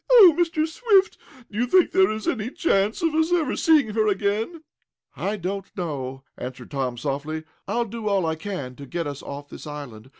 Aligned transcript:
Oh, 0.09 0.33
Mr. 0.35 0.65
Swift! 0.67 1.19
Do 1.51 1.59
you 1.59 1.67
think 1.67 1.91
there 1.91 2.09
is 2.09 2.27
any 2.27 2.49
chance 2.49 3.03
of 3.03 3.13
us 3.13 3.31
ever 3.31 3.55
seeing 3.55 3.91
her 3.91 4.07
again?" 4.07 4.63
"I 5.15 5.37
don't 5.37 5.67
know," 5.77 6.23
answered 6.39 6.71
Tom, 6.71 6.97
softly. 6.97 7.43
"I'll 7.67 7.85
do 7.85 8.07
all 8.07 8.25
I 8.25 8.33
can 8.33 8.75
to 8.77 8.87
get 8.87 9.05
us 9.05 9.21
off 9.21 9.49
this 9.49 9.67
island. 9.67 10.09